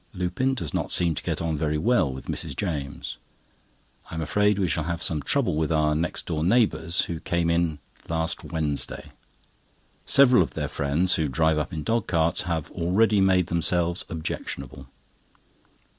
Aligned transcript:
Lupin 0.15 0.55
does 0.55 0.73
not 0.73 0.91
seem 0.91 1.13
to 1.13 1.21
get 1.21 1.43
on 1.43 1.55
very 1.55 1.77
well 1.77 2.11
with 2.11 2.25
Mrs. 2.25 2.55
James. 2.55 3.17
I 4.09 4.15
am 4.15 4.21
afraid 4.23 4.57
we 4.57 4.67
shall 4.67 4.85
have 4.85 5.03
some 5.03 5.21
trouble 5.21 5.55
with 5.55 5.71
our 5.71 5.93
next 5.93 6.25
door 6.25 6.43
neighbours 6.43 7.01
who 7.01 7.19
came 7.19 7.51
in 7.51 7.77
last 8.09 8.43
Wednesday. 8.43 9.11
Several 10.07 10.41
of 10.41 10.55
their 10.55 10.67
friends, 10.67 11.17
who 11.17 11.27
drive 11.27 11.59
up 11.59 11.71
in 11.71 11.83
dog 11.83 12.07
carts, 12.07 12.41
have 12.49 12.71
already 12.71 13.21
made 13.21 13.45
themselves 13.45 14.03
objectionable. 14.09 14.87